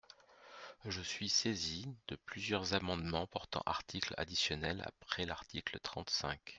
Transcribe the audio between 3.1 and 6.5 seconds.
portant article additionnel après l’article trente-cinq.